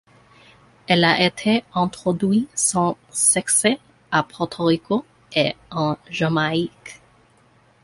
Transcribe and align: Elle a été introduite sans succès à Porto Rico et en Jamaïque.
Elle 0.87 1.03
a 1.03 1.21
été 1.23 1.63
introduite 1.75 2.49
sans 2.55 2.97
succès 3.11 3.77
à 4.09 4.23
Porto 4.23 4.63
Rico 4.65 5.05
et 5.31 5.55
en 5.69 5.95
Jamaïque. 6.09 6.99